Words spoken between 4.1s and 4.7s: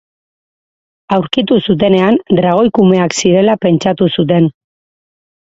zuten.